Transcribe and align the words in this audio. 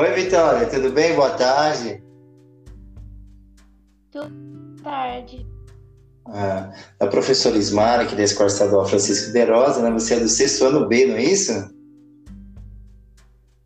Oi, 0.00 0.12
Vitória, 0.12 0.64
tudo 0.68 0.92
bem? 0.92 1.16
Boa 1.16 1.30
tarde. 1.30 2.00
Boa 4.14 4.30
tarde. 4.80 5.44
Ah, 6.24 6.72
a 7.00 7.06
professora 7.08 7.58
Ismara, 7.58 8.04
aqui 8.04 8.14
da 8.14 8.22
Escola 8.22 8.46
Estadual 8.48 8.86
Francisco 8.86 9.32
de 9.32 9.44
Rosa, 9.44 9.82
né? 9.82 9.90
Você 9.90 10.14
é 10.14 10.20
do 10.20 10.28
sexto 10.28 10.66
ano 10.66 10.86
B, 10.86 11.04
não 11.06 11.16
é 11.16 11.24
isso? 11.24 11.52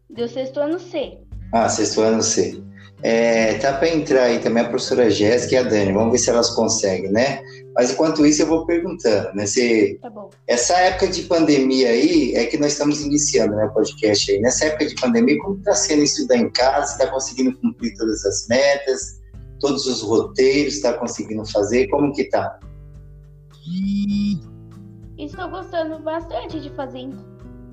Do 0.09 0.27
sexto 0.27 0.59
ano 0.59 0.79
C. 0.79 1.19
Ah, 1.53 1.69
sexto 1.69 2.01
ano 2.01 2.23
C. 2.23 2.65
É, 3.03 3.59
tá 3.59 3.75
para 3.75 3.91
entrar 3.91 4.23
aí 4.23 4.39
também 4.39 4.63
a 4.65 4.69
professora 4.71 5.11
Jéssica 5.11 5.57
e 5.57 5.59
a 5.59 5.63
Dani, 5.65 5.93
vamos 5.93 6.13
ver 6.13 6.19
se 6.19 6.31
elas 6.31 6.49
conseguem, 6.49 7.13
né? 7.13 7.43
Mas 7.75 7.93
enquanto 7.93 8.27
isso 8.27 8.43
eu 8.43 8.47
vou 8.47 8.67
perguntando, 8.67 9.35
né? 9.35 9.47
Se, 9.47 9.99
Tá 10.01 10.11
bom. 10.11 10.31
essa 10.47 10.75
época 10.75 11.09
de 11.09 11.23
pandemia 11.23 11.89
aí 11.89 12.35
é 12.35 12.47
que 12.47 12.59
nós 12.59 12.73
estamos 12.73 13.01
iniciando, 13.01 13.57
né, 13.57 13.65
o 13.65 13.73
podcast 13.73 14.31
aí. 14.31 14.41
Nessa 14.41 14.67
época 14.67 14.87
de 14.87 14.95
pandemia, 14.97 15.39
como 15.41 15.57
está 15.57 15.75
sendo 15.75 16.03
estudar 16.03 16.37
em 16.37 16.51
casa? 16.51 16.93
Está 16.93 17.11
conseguindo 17.11 17.57
cumprir 17.59 17.95
todas 17.97 18.25
as 18.25 18.47
metas, 18.49 19.21
todos 19.61 19.87
os 19.87 20.03
roteiros? 20.03 20.75
Está 20.75 20.93
conseguindo 20.95 21.45
fazer? 21.47 21.89
Como 21.89 22.13
que 22.13 22.25
tá? 22.25 22.59
Estou 25.19 25.49
gostando 25.49 25.99
bastante 26.01 26.61
de 26.61 26.71
fazer. 26.71 27.09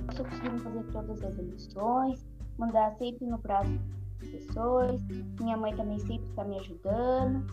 Estou 0.09 0.25
conseguindo 0.25 0.59
fazer 0.63 0.83
todas 0.91 1.23
as 1.23 1.35
lições, 1.35 2.25
mandar 2.57 2.95
sempre 2.97 3.27
no 3.27 3.37
prazo 3.39 3.79
das 4.19 4.29
pessoas. 4.29 5.01
Minha 5.41 5.57
mãe 5.57 5.75
também 5.75 5.99
sempre 5.99 6.27
está 6.29 6.43
me 6.45 6.57
ajudando. 6.59 7.45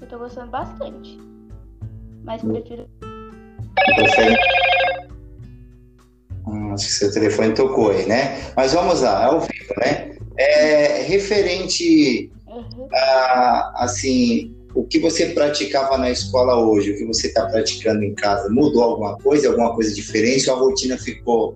Eu 0.00 0.04
estou 0.04 0.18
gostando 0.18 0.50
bastante. 0.50 1.18
Mas 2.24 2.42
prefiro. 2.42 2.86
Prefere... 3.96 4.36
Hum, 6.46 6.72
acho 6.72 6.86
que 6.86 6.92
seu 6.92 7.12
telefone 7.12 7.54
tocou 7.54 7.90
aí, 7.90 8.06
né? 8.06 8.52
Mas 8.56 8.72
vamos 8.72 9.02
lá, 9.02 9.26
ao 9.26 9.40
vivo, 9.40 9.74
né? 9.78 10.16
É, 10.36 11.02
referente 11.02 12.30
Uhum. 12.50 12.88
a, 12.92 13.84
assim, 13.84 14.54
o 14.74 14.84
que 14.84 14.98
você 14.98 15.26
praticava 15.26 15.96
na 15.96 16.10
escola 16.10 16.56
hoje, 16.56 16.90
o 16.90 16.96
que 16.96 17.04
você 17.04 17.28
está 17.28 17.46
praticando 17.46 18.02
em 18.02 18.14
casa, 18.14 18.48
mudou 18.50 18.82
alguma 18.82 19.16
coisa, 19.18 19.48
alguma 19.48 19.74
coisa 19.74 19.94
diferente? 19.94 20.50
Ou 20.50 20.56
a 20.56 20.58
rotina 20.58 20.98
ficou 20.98 21.54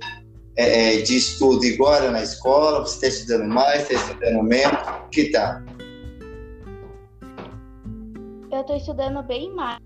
é, 0.56 0.94
é, 0.94 1.02
de 1.02 1.16
estudo 1.16 1.64
igual 1.64 2.10
na 2.12 2.22
escola? 2.22 2.80
Você 2.80 2.94
está 2.94 3.08
estudando 3.08 3.48
mais, 3.48 3.82
está 3.82 3.94
estudando 3.94 4.42
menos? 4.42 4.78
O 5.06 5.08
que 5.10 5.30
tá? 5.30 5.62
Eu 8.54 8.60
estou 8.60 8.76
estudando 8.76 9.20
bem 9.24 9.52
mais. 9.52 9.80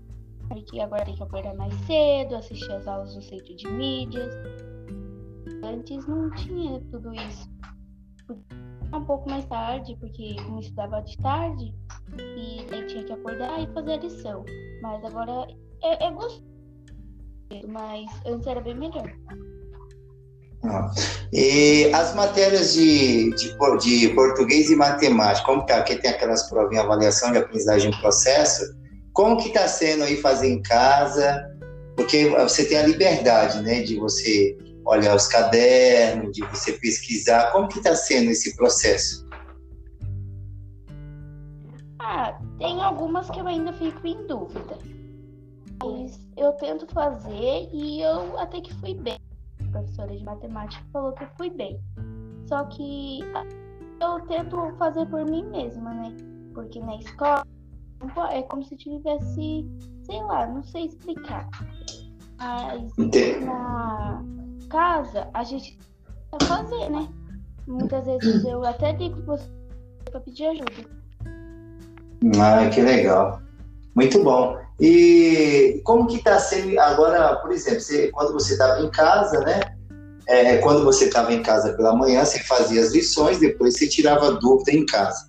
Porque 0.47 0.79
agora 0.79 1.03
tem 1.03 1.15
que 1.15 1.23
acordar 1.23 1.55
mais 1.55 1.73
cedo, 1.87 2.35
assistir 2.35 2.71
as 2.71 2.87
aulas 2.87 3.15
no 3.15 3.21
centro 3.23 3.55
de 3.55 3.67
mídias. 3.67 4.31
Antes 5.63 6.05
não 6.05 6.29
tinha 6.35 6.79
tudo 6.91 7.11
isso. 7.15 7.49
Um 8.93 9.03
pouco 9.05 9.27
mais 9.27 9.43
tarde, 9.47 9.97
porque 9.99 10.35
eu 10.37 10.59
estudava 10.59 11.01
de 11.01 11.17
tarde 11.17 11.73
e 12.19 12.59
aí 12.71 12.85
tinha 12.85 13.03
que 13.03 13.13
acordar 13.13 13.59
e 13.59 13.73
fazer 13.73 13.93
a 13.93 13.97
lição. 13.97 14.45
Mas 14.83 15.03
agora 15.03 15.47
é, 15.81 16.05
é 16.05 16.11
gostoso. 16.11 16.45
Mas 17.67 18.05
antes 18.27 18.45
era 18.45 18.61
bem 18.61 18.75
melhor. 18.75 19.11
Ah. 20.63 20.91
E 21.31 21.89
as 21.93 22.13
matérias 22.15 22.73
de, 22.73 23.29
de, 23.35 23.55
de 23.79 24.09
português 24.09 24.69
e 24.69 24.75
matemática, 24.75 25.45
como 25.45 25.65
tá? 25.65 25.77
Porque 25.77 25.95
tem 25.95 26.11
aquelas 26.11 26.49
provinhas 26.49 26.83
de 26.83 26.91
avaliação 26.91 27.31
de 27.31 27.37
aprendizagem 27.37 27.91
em 27.91 27.99
processo. 27.99 28.63
Como 29.13 29.37
que 29.37 29.47
está 29.47 29.67
sendo 29.67 30.03
aí 30.03 30.17
fazer 30.17 30.49
em 30.49 30.61
casa? 30.61 31.45
Porque 31.95 32.29
você 32.29 32.65
tem 32.65 32.77
a 32.77 32.87
liberdade, 32.87 33.61
né, 33.61 33.81
de 33.81 33.97
você 33.97 34.57
olhar 34.85 35.15
os 35.15 35.27
cadernos, 35.27 36.31
de 36.33 36.41
você 36.47 36.73
pesquisar. 36.73 37.51
Como 37.51 37.67
que 37.67 37.77
está 37.77 37.95
sendo 37.95 38.31
esse 38.31 38.55
processo? 38.55 39.27
Ah, 41.99 42.37
tem 42.57 42.81
algumas 42.81 43.29
que 43.29 43.39
eu 43.39 43.47
ainda 43.47 43.71
fico 43.73 44.05
em 44.07 44.25
dúvida. 44.25 44.77
Mas 45.83 46.19
eu 46.35 46.51
tento 46.53 46.87
fazer 46.87 47.69
e 47.71 48.01
eu 48.01 48.37
até 48.39 48.59
que 48.59 48.73
fui 48.75 48.93
bem. 48.93 49.19
Professora 49.71 50.15
de 50.15 50.23
matemática 50.23 50.83
falou 50.91 51.11
que 51.13 51.23
eu 51.23 51.29
fui 51.37 51.49
bem. 51.49 51.79
Só 52.47 52.63
que 52.65 53.21
eu 54.01 54.19
tento 54.27 54.73
fazer 54.77 55.05
por 55.07 55.25
mim 55.25 55.45
mesma, 55.45 55.93
né? 55.93 56.15
Porque 56.53 56.79
na 56.79 56.95
escola 56.95 57.43
é 58.31 58.41
como 58.43 58.63
se 58.63 58.75
tivesse, 58.75 59.65
sei 60.03 60.23
lá, 60.23 60.47
não 60.47 60.63
sei 60.63 60.85
explicar. 60.85 61.47
Mas 62.37 62.93
na 63.45 64.23
casa 64.69 65.29
a 65.33 65.43
gente 65.43 65.77
vai 66.31 66.47
fazer, 66.47 66.89
né? 66.89 67.07
Muitas 67.67 68.05
vezes 68.05 68.43
eu 68.45 68.63
até 68.65 68.93
pra 68.93 69.09
você 69.25 69.49
pra 70.09 70.19
pedir 70.21 70.47
ajuda. 70.47 70.89
Ah, 72.41 72.69
que 72.69 72.81
legal. 72.81 73.41
Muito 73.95 74.23
bom. 74.23 74.57
E 74.79 75.81
como 75.83 76.07
que 76.07 76.17
está 76.17 76.39
sendo 76.39 76.79
agora, 76.79 77.35
por 77.37 77.51
exemplo, 77.51 77.81
você- 77.81 78.07
quando 78.11 78.33
você 78.33 78.53
estava 78.53 78.81
em 78.81 78.89
casa, 78.89 79.39
né? 79.41 79.59
É, 80.27 80.57
quando 80.57 80.83
você 80.83 81.05
estava 81.05 81.33
em 81.33 81.41
casa 81.41 81.73
pela 81.73 81.95
manhã, 81.95 82.23
você 82.23 82.39
fazia 82.39 82.81
as 82.81 82.91
lições, 82.93 83.39
depois 83.39 83.75
você 83.77 83.87
tirava 83.87 84.31
dúvida 84.33 84.71
em 84.71 84.85
casa. 84.85 85.27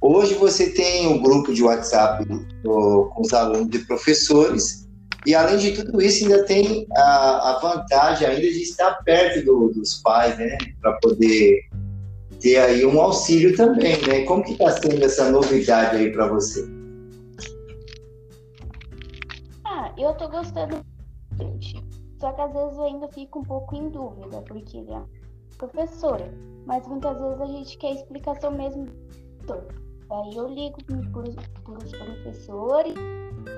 Hoje 0.00 0.34
você 0.34 0.70
tem 0.70 1.06
um 1.06 1.22
grupo 1.22 1.52
de 1.52 1.62
WhatsApp 1.62 2.24
do- 2.24 3.10
com 3.14 3.20
os 3.20 3.32
alunos 3.34 3.68
e 3.74 3.78
professores, 3.80 4.88
e 5.26 5.34
além 5.34 5.58
de 5.58 5.72
tudo 5.72 6.00
isso, 6.00 6.24
ainda 6.24 6.42
tem 6.46 6.86
a, 6.96 7.50
a 7.50 7.58
vantagem 7.60 8.26
ainda 8.26 8.40
de 8.40 8.62
estar 8.62 8.92
perto 9.04 9.44
do- 9.44 9.68
dos 9.74 10.00
pais, 10.02 10.38
né? 10.38 10.56
Para 10.80 10.94
poder 10.94 11.60
ter 12.40 12.56
aí 12.56 12.86
um 12.86 12.98
auxílio 12.98 13.54
também, 13.54 14.00
né? 14.06 14.22
Como 14.22 14.42
que 14.42 14.52
está 14.52 14.70
sendo 14.70 15.04
essa 15.04 15.30
novidade 15.30 15.96
aí 15.96 16.10
para 16.10 16.26
você? 16.28 16.66
Eu 20.02 20.14
tô 20.14 20.28
gostando 20.28 20.80
bastante. 21.30 21.84
Só 22.20 22.32
que 22.32 22.40
às 22.40 22.52
vezes 22.52 22.76
eu 22.76 22.84
ainda 22.84 23.08
fico 23.08 23.38
um 23.40 23.42
pouco 23.42 23.74
em 23.74 23.88
dúvida, 23.88 24.42
porque 24.42 24.76
ele 24.78 24.92
é 24.92 25.02
professora. 25.56 26.32
Mas 26.66 26.86
muitas 26.86 27.18
vezes 27.18 27.40
a 27.40 27.46
gente 27.46 27.78
quer 27.78 27.92
explicação 27.94 28.50
mesmo. 28.50 28.86
Daí 29.46 30.36
eu 30.36 30.48
ligo 30.48 30.78
para 30.84 31.22
os 31.22 31.92
professores 31.92 32.94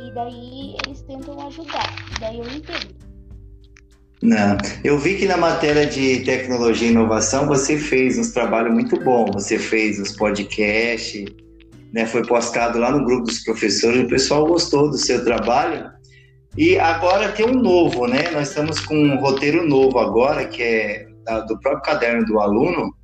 e 0.00 0.14
daí 0.14 0.76
eles 0.84 1.02
tentam 1.02 1.46
ajudar. 1.46 1.94
Daí 2.20 2.38
eu 2.38 2.44
entendo. 2.44 3.02
Não, 4.22 4.56
eu 4.84 4.96
vi 4.98 5.16
que 5.16 5.26
na 5.26 5.36
matéria 5.36 5.84
de 5.84 6.20
tecnologia 6.20 6.86
e 6.86 6.92
inovação 6.92 7.48
você 7.48 7.76
fez 7.76 8.16
uns 8.16 8.30
trabalhos 8.30 8.72
muito 8.72 8.96
bons. 9.02 9.30
Você 9.32 9.58
fez 9.58 9.98
os 9.98 10.12
podcasts, 10.12 11.24
né? 11.92 12.06
Foi 12.06 12.24
postado 12.24 12.78
lá 12.78 12.92
no 12.92 13.04
grupo 13.04 13.24
dos 13.24 13.42
professores. 13.42 14.04
O 14.04 14.08
pessoal 14.08 14.46
gostou 14.46 14.88
do 14.88 14.96
seu 14.96 15.24
trabalho. 15.24 15.90
E 16.56 16.78
agora 16.78 17.32
tem 17.32 17.46
um 17.46 17.54
novo, 17.54 18.06
né? 18.06 18.30
Nós 18.30 18.48
estamos 18.48 18.78
com 18.80 18.94
um 18.94 19.18
roteiro 19.18 19.66
novo 19.66 19.98
agora, 19.98 20.46
que 20.46 20.62
é 20.62 21.06
do 21.48 21.58
próprio 21.60 21.82
caderno 21.82 22.26
do 22.26 22.38
aluno, 22.40 22.94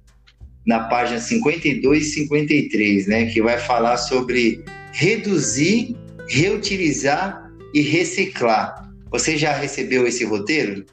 na 0.66 0.81
página 0.81 1.19
52 1.19 2.06
e 2.06 2.10
53, 2.10 3.06
né? 3.06 3.26
Que 3.26 3.41
vai 3.41 3.58
falar 3.58 3.97
sobre 3.97 4.62
reduzir, 4.92 5.97
reutilizar 6.28 7.50
e 7.72 7.81
reciclar. 7.81 8.87
Você 9.10 9.38
já 9.38 9.53
recebeu 9.53 10.06
esse 10.06 10.25
roteiro? 10.25 10.84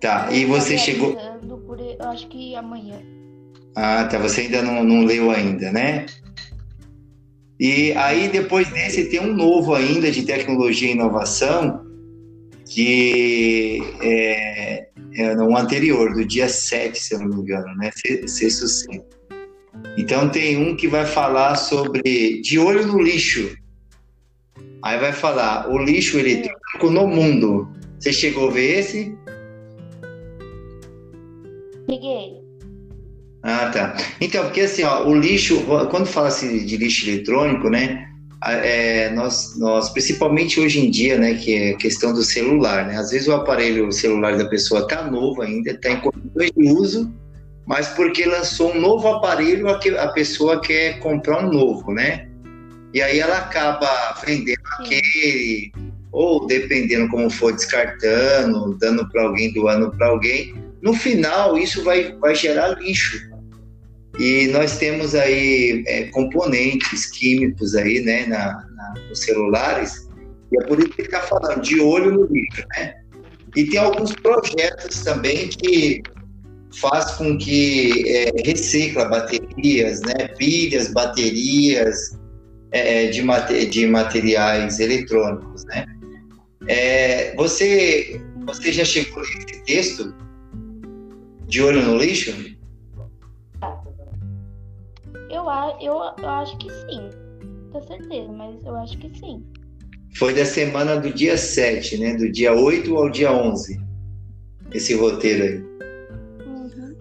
Tá, 0.00 0.28
e 0.32 0.44
você 0.44 0.76
chegou. 0.76 1.16
eu 1.78 2.08
acho 2.10 2.26
que 2.28 2.54
amanhã. 2.56 3.00
Ah, 3.74 4.04
tá. 4.04 4.18
Você 4.18 4.42
ainda 4.42 4.60
não, 4.60 4.84
não 4.84 5.04
leu 5.04 5.30
ainda, 5.30 5.72
né? 5.72 6.04
E 7.64 7.92
aí, 7.92 8.28
depois 8.28 8.68
desse, 8.72 9.04
tem 9.04 9.20
um 9.20 9.32
novo 9.32 9.72
ainda 9.72 10.10
de 10.10 10.24
tecnologia 10.24 10.88
e 10.88 10.94
inovação, 10.94 11.86
que 12.68 13.80
é, 14.02 14.88
é 15.14 15.34
no 15.36 15.56
anterior, 15.56 16.12
do 16.12 16.24
dia 16.24 16.48
7, 16.48 16.98
se 16.98 17.14
eu 17.14 17.20
não 17.20 17.28
me 17.28 17.36
engano, 17.36 17.72
né? 17.76 17.92
Se- 17.94 18.26
Sexto 18.26 18.66
C. 18.66 19.00
Então, 19.96 20.28
tem 20.28 20.56
um 20.56 20.74
que 20.74 20.88
vai 20.88 21.06
falar 21.06 21.54
sobre 21.54 22.40
de 22.40 22.58
olho 22.58 22.84
no 22.84 23.00
lixo. 23.00 23.56
Aí 24.82 24.98
vai 24.98 25.12
falar 25.12 25.70
o 25.72 25.78
lixo 25.78 26.18
eletrônico 26.18 26.90
no 26.90 27.06
mundo. 27.06 27.68
Você 27.96 28.12
chegou 28.12 28.48
a 28.48 28.52
ver 28.52 28.80
esse? 28.80 29.16
Peguei. 31.86 32.41
Ah, 33.42 33.70
tá. 33.70 33.96
Então, 34.20 34.44
porque 34.44 34.60
assim, 34.60 34.84
ó, 34.84 35.04
o 35.06 35.14
lixo, 35.14 35.64
quando 35.90 36.06
fala-se 36.06 36.64
de 36.64 36.76
lixo 36.76 37.08
eletrônico, 37.08 37.68
né, 37.68 38.06
é, 38.44 39.10
nós, 39.10 39.58
nós, 39.58 39.88
principalmente 39.90 40.60
hoje 40.60 40.84
em 40.84 40.90
dia, 40.90 41.18
né, 41.18 41.34
que 41.34 41.54
é 41.54 41.72
questão 41.74 42.12
do 42.12 42.22
celular, 42.22 42.86
né, 42.86 42.96
às 42.96 43.10
vezes 43.10 43.26
o 43.26 43.32
aparelho 43.32 43.90
celular 43.92 44.36
da 44.36 44.44
pessoa 44.46 44.86
tá 44.86 45.04
novo 45.10 45.42
ainda, 45.42 45.76
tá 45.80 45.90
em 45.90 46.00
condições 46.00 46.52
de 46.56 46.72
uso, 46.72 47.12
mas 47.66 47.88
porque 47.88 48.24
lançou 48.24 48.72
um 48.72 48.80
novo 48.80 49.08
aparelho, 49.08 49.68
a, 49.68 50.08
pessoa 50.08 50.60
quer 50.60 50.98
comprar 51.00 51.44
um 51.44 51.50
novo, 51.50 51.92
né, 51.92 52.28
e 52.94 53.02
aí 53.02 53.18
ela 53.18 53.38
acaba 53.38 53.88
vendendo 54.24 54.62
aquele, 54.78 55.72
ou 56.12 56.46
dependendo 56.46 57.08
como 57.08 57.30
for, 57.30 57.52
descartando, 57.52 58.76
dando 58.78 59.08
para 59.08 59.22
alguém, 59.22 59.52
doando 59.52 59.90
para 59.96 60.08
alguém, 60.08 60.54
no 60.82 60.92
final 60.92 61.56
isso 61.56 61.82
vai, 61.84 62.12
vai 62.20 62.34
gerar 62.34 62.80
lixo. 62.80 63.31
E 64.18 64.48
nós 64.48 64.78
temos 64.78 65.14
aí 65.14 65.82
é, 65.86 66.04
componentes 66.06 67.06
químicos 67.10 67.74
aí, 67.74 68.00
né, 68.00 68.26
na, 68.26 68.66
na, 68.76 68.94
nos 69.08 69.20
celulares, 69.20 70.08
e 70.52 70.62
é 70.62 70.66
por 70.66 70.78
isso 70.78 70.90
que 70.90 71.02
está 71.02 71.20
falando 71.20 71.62
de 71.62 71.80
olho 71.80 72.12
no 72.12 72.26
lixo, 72.26 72.62
né? 72.76 72.94
E 73.56 73.64
tem 73.64 73.78
alguns 73.78 74.12
projetos 74.12 75.02
também 75.02 75.48
que 75.48 76.02
faz 76.80 77.12
com 77.12 77.36
que 77.38 78.08
é, 78.08 78.32
recicla 78.44 79.06
baterias, 79.06 80.00
né, 80.02 80.28
pilhas, 80.38 80.92
baterias 80.92 82.18
é, 82.70 83.06
de, 83.08 83.22
de 83.66 83.86
materiais 83.86 84.78
eletrônicos, 84.78 85.64
né? 85.66 85.86
É, 86.68 87.34
você, 87.34 88.20
você 88.46 88.72
já 88.72 88.84
chegou 88.84 89.22
nesse 89.22 89.62
texto 89.64 90.14
de 91.46 91.62
olho 91.62 91.82
no 91.82 91.96
lixo? 91.96 92.32
Eu, 95.80 95.94
eu, 96.18 96.28
acho 96.28 96.56
que 96.58 96.70
sim. 96.70 97.10
Com 97.72 97.82
certeza, 97.82 98.32
mas 98.32 98.54
eu 98.64 98.74
acho 98.76 98.98
que 98.98 99.10
sim. 99.18 99.42
Foi 100.16 100.34
da 100.34 100.44
semana 100.44 100.96
do 100.96 101.12
dia 101.12 101.36
7, 101.38 101.98
né? 101.98 102.14
Do 102.16 102.30
dia 102.30 102.52
8 102.52 102.96
ao 102.96 103.10
dia 103.10 103.32
11. 103.32 103.80
Esse 104.74 104.94
roteiro 104.94 105.44
aí. 105.44 105.58
Uhum. 106.46 106.96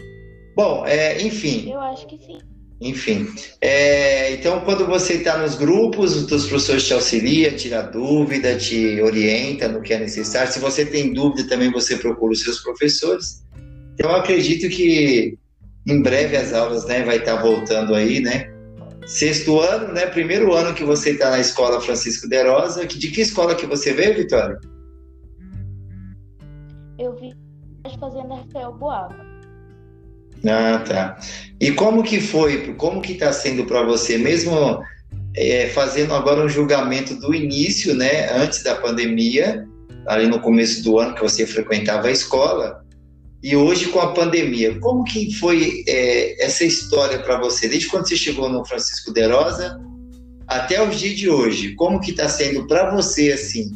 Bom, 0.55 0.85
é, 0.85 1.21
enfim. 1.21 1.71
Eu 1.71 1.79
acho 1.79 2.07
que 2.07 2.17
sim. 2.17 2.39
Enfim. 2.81 3.27
É, 3.61 4.33
então, 4.33 4.61
quando 4.61 4.87
você 4.87 5.13
está 5.13 5.37
nos 5.37 5.55
grupos, 5.55 6.15
os 6.15 6.25
teus 6.25 6.47
professores 6.47 6.87
te 6.87 6.93
auxiliam, 6.93 7.55
tira 7.55 7.83
dúvida, 7.83 8.57
te 8.57 8.99
orienta 9.01 9.67
no 9.67 9.81
que 9.81 9.93
é 9.93 9.99
necessário. 9.99 10.51
Se 10.51 10.59
você 10.59 10.83
tem 10.83 11.13
dúvida, 11.13 11.47
também 11.47 11.71
você 11.71 11.95
procura 11.97 12.33
os 12.33 12.41
seus 12.41 12.59
professores. 12.61 13.43
Então, 13.93 14.09
acredito 14.15 14.67
que 14.67 15.37
em 15.87 16.01
breve 16.01 16.37
as 16.37 16.53
aulas 16.53 16.85
né, 16.85 17.03
vai 17.03 17.17
estar 17.17 17.37
tá 17.37 17.41
voltando 17.41 17.95
aí, 17.95 18.19
né? 18.19 18.51
Sexto 19.05 19.59
ano, 19.59 19.93
né? 19.93 20.05
Primeiro 20.05 20.53
ano 20.53 20.75
que 20.75 20.83
você 20.83 21.11
está 21.11 21.31
na 21.31 21.39
escola 21.39 21.81
Francisco 21.81 22.29
de 22.29 22.43
Rosa. 22.43 22.85
De 22.85 23.09
que 23.09 23.21
escola 23.21 23.55
que 23.55 23.65
você 23.65 23.93
veio, 23.93 24.15
Vitória? 24.15 24.59
Eu 26.99 27.15
vim 27.15 27.33
fazendo 27.99 28.35
Rafael 28.35 28.73
Boava. 28.73 29.31
Ah, 30.47 30.83
tá. 30.87 31.19
E 31.59 31.71
como 31.71 32.03
que 32.03 32.19
foi, 32.19 32.73
como 32.75 33.01
que 33.01 33.13
está 33.13 33.31
sendo 33.31 33.65
para 33.65 33.83
você, 33.83 34.17
mesmo 34.17 34.81
é, 35.35 35.67
fazendo 35.69 36.13
agora 36.13 36.43
um 36.43 36.49
julgamento 36.49 37.15
do 37.15 37.33
início, 37.33 37.95
né, 37.95 38.31
antes 38.33 38.63
da 38.63 38.75
pandemia, 38.75 39.67
ali 40.07 40.27
no 40.27 40.39
começo 40.39 40.83
do 40.83 40.99
ano 40.99 41.13
que 41.13 41.21
você 41.21 41.45
frequentava 41.45 42.07
a 42.07 42.11
escola, 42.11 42.80
e 43.43 43.55
hoje 43.55 43.87
com 43.87 43.99
a 43.99 44.13
pandemia, 44.13 44.79
como 44.79 45.03
que 45.03 45.33
foi 45.35 45.83
é, 45.87 46.45
essa 46.45 46.63
história 46.63 47.19
para 47.19 47.39
você, 47.39 47.67
desde 47.67 47.89
quando 47.89 48.07
você 48.07 48.15
chegou 48.15 48.47
no 48.47 48.63
Francisco 48.65 49.11
de 49.11 49.25
Rosa 49.25 49.79
até 50.47 50.85
os 50.87 50.99
dias 50.99 51.17
de 51.17 51.29
hoje, 51.29 51.75
como 51.75 51.99
que 51.99 52.11
está 52.11 52.27
sendo 52.27 52.67
para 52.67 52.93
você, 52.93 53.31
assim, 53.31 53.71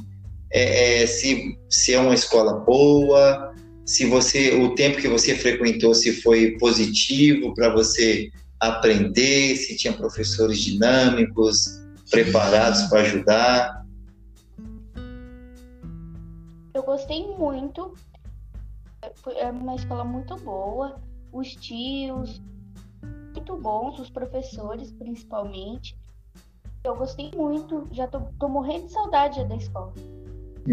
é, 0.51 1.01
é, 1.01 1.07
se, 1.07 1.57
se 1.69 1.93
é 1.93 1.99
uma 1.99 2.13
escola 2.13 2.59
boa, 2.59 3.53
se 3.85 4.05
você 4.05 4.55
o 4.55 4.75
tempo 4.75 4.97
que 4.97 5.07
você 5.07 5.35
frequentou 5.35 5.95
se 5.95 6.21
foi 6.21 6.57
positivo 6.57 7.53
para 7.53 7.69
você 7.69 8.29
aprender, 8.59 9.55
se 9.55 9.75
tinha 9.75 9.93
professores 9.93 10.59
dinâmicos, 10.59 11.81
preparados 12.09 12.83
para 12.83 13.01
ajudar. 13.01 13.85
Eu 16.73 16.83
gostei 16.83 17.25
muito. 17.37 17.93
É 19.37 19.51
uma 19.51 19.75
escola 19.75 20.03
muito 20.03 20.35
boa. 20.37 21.01
Os 21.31 21.55
tios 21.55 22.41
muito 23.33 23.57
bons, 23.57 23.99
os 23.99 24.09
professores 24.09 24.91
principalmente. 24.91 25.97
Eu 26.83 26.95
gostei 26.95 27.31
muito. 27.35 27.87
Já 27.91 28.07
tô, 28.07 28.21
tô 28.39 28.47
morrendo 28.47 28.85
de 28.85 28.93
saudade 28.93 29.43
da 29.47 29.55
escola. 29.55 29.93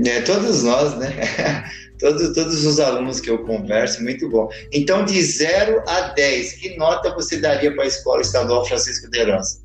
É, 0.07 0.23
todos 0.23 0.63
nós, 0.63 0.97
né? 0.99 1.11
todos, 2.01 2.33
todos 2.35 2.65
os 2.65 2.81
alunos 2.81 3.21
que 3.21 3.29
eu 3.29 3.45
converso, 3.45 4.03
muito 4.03 4.29
bom. 4.31 4.49
Então, 4.73 5.05
de 5.05 5.23
0 5.23 5.83
a 5.87 6.01
10, 6.13 6.53
que 6.55 6.77
nota 6.77 7.15
você 7.15 7.39
daria 7.39 7.75
para 7.75 7.85
a 7.85 7.87
Escola 7.87 8.23
Estadual 8.23 8.65
Francisco 8.65 9.11
de 9.11 9.19
Herança? 9.19 9.63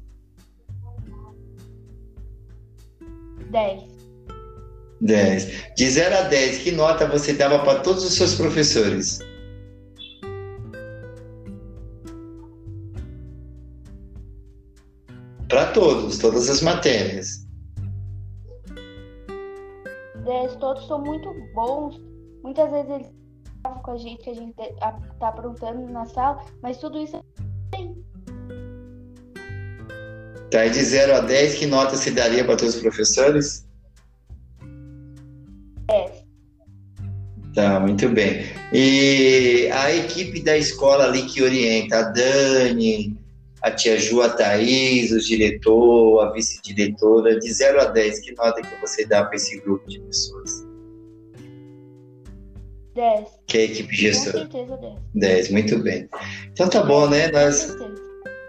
10. 3.50 3.97
10. 5.02 5.74
De 5.76 5.90
0 5.90 6.16
a 6.16 6.22
10, 6.24 6.58
que 6.60 6.72
nota 6.72 7.08
você 7.08 7.34
dava 7.34 7.60
para 7.60 7.80
todos 7.80 8.04
os 8.04 8.14
seus 8.16 8.36
professores? 8.36 9.20
Para 15.48 15.72
todos, 15.72 16.18
todas 16.18 16.50
as 16.50 16.62
matérias. 16.62 17.48
10, 20.26 20.56
todos 20.58 20.86
são 20.88 21.00
muito 21.00 21.34
bons. 21.54 22.02
Muitas 22.44 22.70
vezes 22.72 22.90
eles 22.92 23.08
estavam 23.56 23.82
com 23.82 23.92
a 23.92 23.98
gente, 23.98 24.24
que 24.24 24.30
a 24.30 24.34
gente 24.34 24.54
tá 25.20 25.28
aprontando 25.28 25.92
na 25.92 26.06
sala, 26.06 26.44
mas 26.62 26.78
tudo 26.78 26.98
isso 27.00 27.24
tem. 27.72 27.96
Tá, 30.52 30.66
e 30.66 30.70
de 30.70 30.84
0 30.84 31.16
a 31.16 31.20
10, 31.22 31.56
que 31.56 31.66
nota 31.66 31.96
se 31.96 32.12
daria 32.12 32.44
para 32.44 32.58
todos 32.58 32.76
os 32.76 32.82
professores? 32.82 33.67
Tá, 37.58 37.80
muito 37.80 38.08
bem. 38.08 38.44
E 38.72 39.68
a 39.74 39.92
equipe 39.92 40.44
da 40.44 40.56
escola 40.56 41.06
ali 41.06 41.24
que 41.24 41.42
orienta, 41.42 41.98
a 41.98 42.02
Dani, 42.04 43.18
a 43.64 43.72
tia 43.72 44.00
Ju, 44.00 44.22
a 44.22 44.30
Thaís, 44.30 45.12
o 45.12 45.20
diretor, 45.20 46.20
a 46.20 46.32
vice-diretora, 46.34 47.40
de 47.40 47.52
0 47.52 47.82
a 47.82 47.86
10, 47.86 48.20
que 48.20 48.36
nota 48.36 48.62
que 48.62 48.80
você 48.80 49.08
dá 49.08 49.24
para 49.24 49.38
esse 49.38 49.60
grupo 49.62 49.90
de 49.90 50.00
pessoas? 50.02 50.52
10. 52.94 53.28
Que 53.48 53.58
é 53.58 53.62
a 53.62 53.64
equipe 53.64 53.96
gestora? 53.96 54.46
Com 54.46 54.52
certeza 54.52 54.78
10. 54.78 54.94
10, 55.16 55.50
muito 55.50 55.80
bem. 55.80 56.08
Então 56.54 56.70
tá 56.70 56.84
bom, 56.84 57.10
né? 57.10 57.32
Nós, 57.32 57.76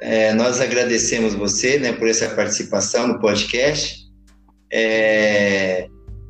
é, 0.02 0.34
nós 0.34 0.61
agradecemos 0.61 1.33
você 1.33 1.78
né, 1.78 1.94
por 1.94 2.09
essa 2.09 2.28
participação 2.28 3.09
no 3.09 3.18
podcast 3.18 4.06
é, 4.71 5.88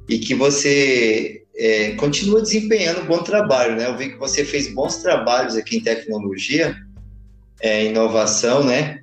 e 0.09 0.21
que 0.21 0.33
você 0.33 1.38
é, 1.59 1.93
continue 1.93 2.41
desempenhando 2.41 3.01
um 3.03 3.07
bom 3.07 3.23
trabalho, 3.23 3.77
né? 3.77 3.87
Eu 3.87 3.97
vi 3.97 4.11
que 4.11 4.19
você 4.19 4.45
fez 4.45 4.73
bons 4.73 4.99
trabalhos 4.99 5.57
aqui 5.57 5.77
em 5.77 5.81
tecnologia 5.81 6.77
é, 7.61 7.87
inovação, 7.87 8.65
né? 8.65 9.01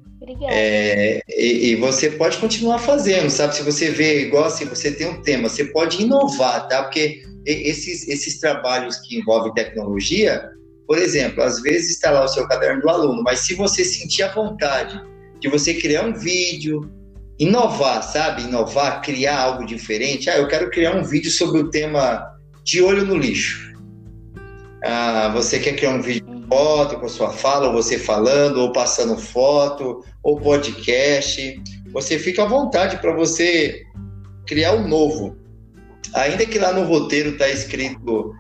É, 0.49 1.21
e, 1.29 1.67
e, 1.67 1.75
você 1.75 2.09
pode 2.09 2.37
continuar 2.37 2.79
fazendo, 2.79 3.29
sabe? 3.29 3.55
Se 3.55 3.61
você 3.61 3.91
vê 3.91 4.21
igual 4.21 4.45
assim, 4.45 4.65
você 4.65 4.91
tem 4.91 5.07
um 5.07 5.21
tema, 5.21 5.49
você 5.49 5.65
pode 5.65 6.01
inovar, 6.01 6.67
tá? 6.67 6.83
Porque 6.83 7.21
esses, 7.45 8.07
esses 8.07 8.39
trabalhos 8.39 8.97
que 9.01 9.19
envolvem 9.19 9.53
tecnologia, 9.53 10.49
por 10.87 10.97
exemplo, 10.97 11.43
às 11.43 11.61
vezes 11.61 11.91
está 11.91 12.09
lá 12.09 12.23
o 12.23 12.27
seu 12.27 12.47
caderno 12.47 12.81
do 12.81 12.89
aluno, 12.89 13.21
mas 13.21 13.39
se 13.39 13.53
você 13.53 13.83
sentir 13.83 14.23
a 14.23 14.33
vontade 14.33 14.99
de 15.39 15.47
você 15.47 15.75
criar 15.75 16.03
um 16.03 16.13
vídeo, 16.13 16.89
inovar, 17.37 18.01
sabe? 18.01 18.43
Inovar, 18.43 19.01
criar 19.01 19.39
algo 19.39 19.65
diferente. 19.65 20.29
Ah, 20.29 20.37
eu 20.37 20.47
quero 20.47 20.71
criar 20.71 20.95
um 20.95 21.03
vídeo 21.03 21.29
sobre 21.29 21.59
o 21.59 21.69
tema 21.69 22.34
de 22.65 22.81
olho 22.81 23.05
no 23.05 23.15
lixo. 23.15 23.73
Ah, 24.83 25.29
você 25.33 25.59
quer 25.59 25.75
criar 25.75 25.91
um 25.91 26.01
vídeo 26.01 26.25
foto 26.49 26.99
com 26.99 27.07
sua 27.07 27.29
fala, 27.29 27.67
ou 27.67 27.73
você 27.73 27.97
falando, 27.97 28.57
ou 28.57 28.71
passando 28.71 29.17
foto, 29.17 30.03
ou 30.23 30.39
podcast. 30.41 31.61
Você 31.93 32.17
fica 32.19 32.43
à 32.43 32.47
vontade 32.47 32.97
para 32.97 33.13
você 33.13 33.83
criar 34.47 34.73
um 34.73 34.87
novo. 34.87 35.37
Ainda 36.13 36.45
que 36.45 36.57
lá 36.57 36.73
no 36.73 36.83
roteiro 36.83 37.31
está 37.31 37.47
escrito 37.47 38.33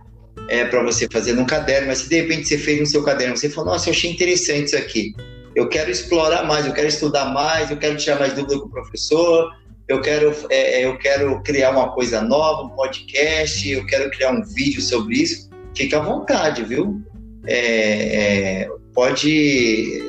é, 0.49 0.65
para 0.65 0.83
você 0.83 1.07
fazer 1.11 1.33
no 1.33 1.45
caderno, 1.45 1.87
mas 1.87 1.99
se 1.99 2.09
de 2.09 2.21
repente 2.21 2.47
você 2.47 2.57
fez 2.57 2.79
no 2.79 2.85
seu 2.85 3.03
caderno, 3.03 3.37
você 3.37 3.49
falou, 3.49 3.73
nossa, 3.73 3.89
eu 3.89 3.93
achei 3.93 4.11
interessante 4.11 4.67
isso 4.67 4.77
aqui. 4.77 5.13
Eu 5.55 5.69
quero 5.69 5.89
explorar 5.91 6.43
mais, 6.43 6.65
eu 6.65 6.73
quero 6.73 6.87
estudar 6.87 7.25
mais, 7.25 7.69
eu 7.69 7.77
quero 7.77 7.95
tirar 7.95 8.19
mais 8.19 8.33
dúvida 8.33 8.59
com 8.59 8.65
o 8.65 8.71
professor, 8.71 9.51
eu 9.87 10.01
quero, 10.01 10.35
é, 10.49 10.81
é 10.81 10.85
eu 10.85 10.97
quero 10.97 11.41
criar 11.43 11.71
uma 11.71 11.93
coisa 11.93 12.21
nova, 12.21 12.63
um 12.63 12.69
podcast, 12.69 13.69
eu 13.69 13.85
quero 13.85 14.09
criar 14.11 14.31
um 14.31 14.43
vídeo 14.43 14.81
sobre 14.81 15.15
isso. 15.17 15.49
Fica 15.75 15.97
à 15.97 16.01
vontade, 16.01 16.63
viu? 16.63 17.03
é, 17.47 18.61
é, 18.63 18.69
pode 18.93 20.03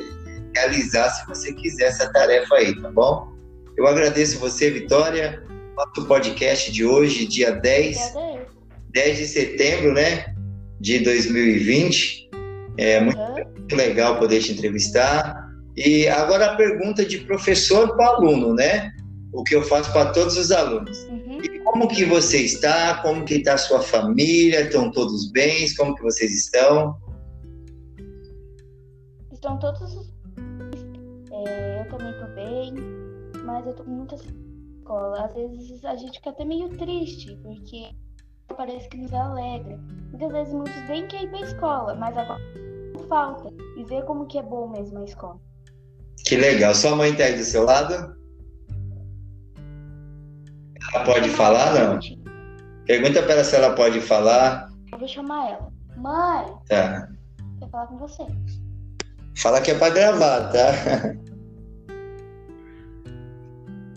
realizar 0.55 1.09
se 1.09 1.27
você 1.27 1.53
quiser 1.53 1.85
essa 1.85 2.11
tarefa 2.11 2.55
aí, 2.55 2.79
tá 2.81 2.89
bom? 2.89 3.31
Eu 3.77 3.87
agradeço 3.87 4.39
você, 4.39 4.71
Vitória. 4.71 5.43
Nosso 5.75 6.07
podcast 6.07 6.71
de 6.71 6.83
hoje, 6.83 7.27
dia 7.27 7.51
10, 7.51 8.13
10 8.91 9.17
de 9.17 9.27
setembro, 9.27 9.93
né? 9.93 10.33
De 10.79 10.99
2020. 10.99 12.29
É 12.77 12.99
muito, 12.99 13.19
muito 13.55 13.75
legal 13.75 14.17
poder 14.17 14.41
te 14.41 14.53
entrevistar. 14.53 15.35
E 15.75 16.07
agora 16.07 16.47
a 16.47 16.55
pergunta 16.55 17.05
de 17.05 17.19
professor 17.19 17.95
para 17.95 18.07
aluno, 18.07 18.55
né? 18.55 18.91
O 19.37 19.43
que 19.43 19.55
eu 19.55 19.61
faço 19.61 19.91
para 19.93 20.11
todos 20.11 20.35
os 20.35 20.51
alunos. 20.51 20.97
Uhum. 21.03 21.39
E 21.43 21.59
como 21.59 21.87
que 21.87 22.03
você 22.05 22.39
está? 22.39 23.01
Como 23.03 23.23
que 23.23 23.35
está 23.35 23.53
a 23.53 23.57
sua 23.57 23.81
família? 23.81 24.61
Estão 24.61 24.91
todos 24.91 25.31
bem? 25.31 25.73
Como 25.75 25.95
que 25.95 26.01
vocês 26.01 26.31
estão? 26.33 26.97
estão 29.37 29.57
todos 29.57 29.81
os. 29.81 30.13
É, 31.31 31.81
eu 31.81 31.89
também 31.89 32.13
tô 32.19 32.27
bem, 32.33 32.73
mas 33.45 33.65
eu 33.65 33.73
tô 33.73 33.83
com 33.83 33.91
muita 33.91 34.15
escola. 34.15 35.25
Às 35.25 35.33
vezes 35.33 35.85
a 35.85 35.95
gente 35.95 36.17
fica 36.17 36.31
até 36.31 36.43
meio 36.43 36.69
triste, 36.77 37.37
porque 37.43 37.89
parece 38.55 38.89
que 38.89 38.97
nos 38.97 39.13
alegra. 39.13 39.79
Muitas 40.09 40.31
vezes 40.31 40.53
muitos 40.53 40.89
nem 40.89 41.07
querem 41.07 41.27
ir 41.27 41.29
pra 41.29 41.41
escola, 41.41 41.95
mas 41.95 42.17
agora 42.17 42.41
falta. 43.07 43.53
E 43.77 43.83
ver 43.85 44.03
como 44.05 44.25
que 44.25 44.37
é 44.37 44.43
bom 44.43 44.69
mesmo 44.69 44.99
a 44.99 45.05
escola. 45.05 45.39
Que 46.25 46.35
legal. 46.35 46.73
Sua 46.73 46.95
mãe 46.95 47.15
tá 47.15 47.23
aí 47.23 47.37
do 47.37 47.43
seu 47.43 47.63
lado? 47.63 48.16
Ela 50.97 51.05
pode 51.05 51.29
falar, 51.29 51.73
não? 51.73 51.99
Pergunta 52.87 53.21
para 53.21 53.33
ela 53.33 53.43
se 53.43 53.55
ela 53.55 53.75
pode 53.75 54.01
falar. 54.01 54.67
Eu 54.91 54.97
vou 54.97 55.07
chamar 55.07 55.51
ela. 55.51 55.71
Mãe! 55.95 56.45
Tá. 56.67 57.07
Quer 57.59 57.69
falar 57.69 57.87
com 57.87 57.97
você. 57.97 58.23
Fala 59.35 59.61
que 59.61 59.71
é 59.71 59.75
para 59.75 59.93
gravar, 59.93 60.51
tá? 60.51 60.71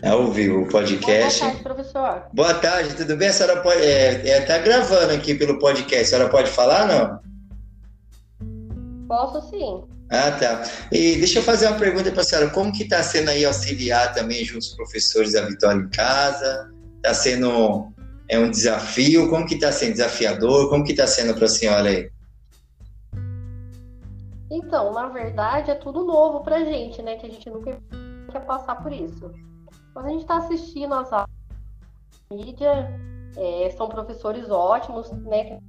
É 0.03 0.09
ao 0.09 0.31
vivo 0.31 0.61
o 0.61 0.67
podcast. 0.67 1.39
Boa 1.39 1.51
tarde, 1.51 1.63
professor. 1.63 2.23
Boa 2.33 2.53
tarde, 2.55 2.95
tudo 2.95 3.15
bem? 3.15 3.29
A 3.29 3.33
senhora 3.33 3.61
pode. 3.61 3.81
É, 3.81 4.29
é, 4.29 4.41
tá 4.41 4.57
gravando 4.57 5.13
aqui 5.13 5.35
pelo 5.35 5.59
podcast. 5.59 6.01
A 6.01 6.05
senhora 6.05 6.29
pode 6.29 6.49
falar, 6.49 6.87
não? 6.87 7.19
Posso 9.07 9.47
sim. 9.49 9.83
Ah, 10.09 10.31
tá. 10.31 10.63
E 10.91 11.17
deixa 11.17 11.37
eu 11.37 11.43
fazer 11.43 11.67
uma 11.67 11.77
pergunta 11.77 12.11
para 12.11 12.21
a 12.21 12.23
senhora. 12.23 12.49
Como 12.49 12.71
que 12.71 12.81
está 12.81 13.03
sendo 13.03 13.29
aí 13.29 13.45
auxiliar 13.45 14.11
também 14.13 14.43
junto 14.43 14.61
os 14.61 14.75
professores 14.75 15.33
da 15.33 15.41
Vitória 15.45 15.79
em 15.79 15.89
casa? 15.89 16.71
Está 17.03 17.15
sendo 17.15 17.91
é 18.31 18.39
um 18.39 18.49
desafio? 18.49 19.29
Como 19.29 19.45
que 19.45 19.55
está 19.55 19.73
sendo 19.73 19.91
desafiador? 19.91 20.69
Como 20.69 20.85
que 20.85 20.91
está 20.91 21.05
sendo 21.05 21.33
para 21.35 21.45
a 21.45 21.49
senhora 21.49 21.89
aí? 21.89 22.09
Então, 24.49 24.93
na 24.93 25.09
verdade, 25.09 25.69
é 25.69 25.75
tudo 25.75 26.05
novo 26.05 26.41
para 26.41 26.63
gente, 26.63 27.01
né? 27.01 27.17
Que 27.17 27.27
a 27.27 27.29
gente 27.29 27.49
nunca 27.49 27.77
quer 28.31 28.45
passar 28.45 28.81
por 28.81 28.93
isso. 28.93 29.29
Quando 29.93 30.05
a 30.05 30.09
gente 30.09 30.21
está 30.21 30.37
assistindo 30.37 30.93
as 30.93 31.11
aulas 31.11 31.27
mídia, 32.31 32.89
é, 33.35 33.69
são 33.71 33.89
professores 33.89 34.49
ótimos, 34.49 35.11
né? 35.11 35.59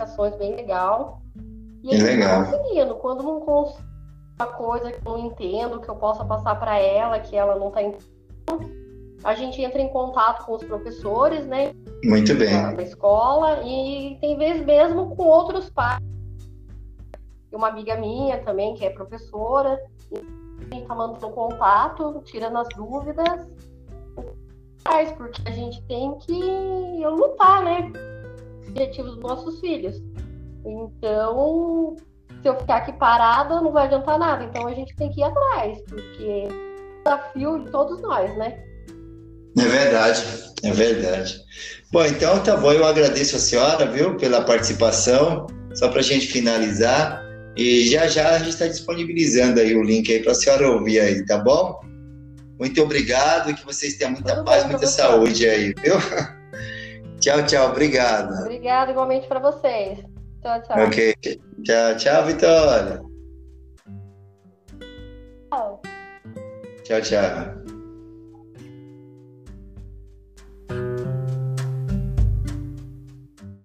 Ações 0.00 0.34
bem 0.36 0.56
legal. 0.56 1.22
E 1.84 1.94
a 1.94 1.98
gente 1.98 2.04
legal. 2.04 2.44
tá 2.44 2.50
conseguindo. 2.50 2.96
Quando 2.96 3.22
não 3.22 3.40
consigo 3.40 3.86
uma 4.40 4.46
coisa 4.46 4.90
que 4.90 5.06
eu 5.06 5.12
não 5.12 5.26
entendo, 5.26 5.80
que 5.80 5.88
eu 5.88 5.94
possa 5.94 6.24
passar 6.24 6.58
para 6.58 6.78
ela, 6.78 7.20
que 7.20 7.36
ela 7.36 7.56
não 7.56 7.68
está 7.68 7.80
entendendo, 7.82 8.87
a 9.24 9.34
gente 9.34 9.60
entra 9.60 9.80
em 9.80 9.88
contato 9.88 10.44
com 10.46 10.54
os 10.54 10.64
professores, 10.64 11.46
né? 11.46 11.72
Muito 12.04 12.34
bem. 12.34 12.74
Da 12.74 12.82
escola 12.82 13.62
e 13.64 14.16
tem 14.20 14.36
vezes 14.38 14.64
mesmo 14.64 15.14
com 15.16 15.24
outros 15.24 15.70
pais. 15.70 16.00
Uma 17.52 17.68
amiga 17.68 17.96
minha 17.96 18.42
também, 18.44 18.74
que 18.74 18.84
é 18.84 18.90
professora, 18.90 19.80
a 20.12 20.74
gente 20.74 20.86
tá 20.86 20.94
mantendo 20.94 21.32
contato, 21.32 22.22
tirando 22.24 22.58
as 22.58 22.68
dúvidas, 22.76 23.48
porque 25.16 25.42
a 25.46 25.50
gente 25.50 25.82
tem 25.86 26.16
que 26.18 27.04
lutar, 27.04 27.64
né? 27.64 27.92
Objetivos 28.68 29.14
dos 29.14 29.22
nossos 29.22 29.60
filhos. 29.60 30.00
Então, 30.64 31.96
se 32.42 32.48
eu 32.48 32.54
ficar 32.56 32.76
aqui 32.76 32.92
parada, 32.92 33.60
não 33.60 33.72
vai 33.72 33.86
adiantar 33.86 34.18
nada. 34.18 34.44
Então 34.44 34.66
a 34.66 34.74
gente 34.74 34.94
tem 34.96 35.10
que 35.10 35.20
ir 35.20 35.24
atrás, 35.24 35.80
porque 35.88 36.24
é 36.24 36.48
um 36.48 37.02
desafio 37.02 37.64
de 37.64 37.70
todos 37.70 38.00
nós, 38.00 38.36
né? 38.36 38.62
É 39.56 39.62
verdade, 39.62 40.24
é 40.62 40.72
verdade. 40.72 41.40
Bom, 41.90 42.04
então 42.04 42.42
tá 42.42 42.56
bom, 42.56 42.72
eu 42.72 42.84
agradeço 42.84 43.36
a 43.36 43.38
senhora, 43.38 43.86
viu, 43.86 44.16
pela 44.16 44.42
participação. 44.42 45.46
Só 45.74 45.88
para 45.88 46.00
a 46.00 46.02
gente 46.02 46.26
finalizar. 46.26 47.24
E 47.56 47.88
já 47.88 48.06
já 48.06 48.30
a 48.30 48.38
gente 48.38 48.50
está 48.50 48.66
disponibilizando 48.66 49.60
aí 49.60 49.74
o 49.76 49.82
link 49.82 50.12
aí 50.12 50.22
para 50.22 50.32
a 50.32 50.34
senhora 50.34 50.70
ouvir 50.70 51.00
aí, 51.00 51.24
tá 51.24 51.38
bom? 51.38 51.80
Muito 52.58 52.82
obrigado 52.82 53.50
e 53.50 53.54
que 53.54 53.64
vocês 53.64 53.94
tenham 53.94 54.12
muita 54.12 54.42
paz, 54.44 54.64
muita 54.64 54.86
saúde 54.86 55.48
aí, 55.48 55.74
viu? 55.82 55.94
tchau, 57.20 57.44
tchau, 57.46 57.70
obrigado. 57.70 58.32
Obrigada 58.42 58.90
igualmente 58.90 59.26
para 59.26 59.40
vocês. 59.40 59.98
Tchau, 60.42 60.62
tchau. 60.62 60.84
Ok. 60.84 61.14
Tchau, 61.64 61.96
tchau, 61.96 62.26
Vitória. 62.26 63.00
Tchau. 65.50 65.82
Tchau, 66.84 67.00
tchau. 67.00 67.57